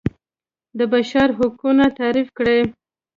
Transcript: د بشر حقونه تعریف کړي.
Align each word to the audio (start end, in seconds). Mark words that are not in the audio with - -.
د 0.77 0.79
بشر 0.93 1.27
حقونه 1.39 1.85
تعریف 1.99 2.29
کړي. 2.37 2.59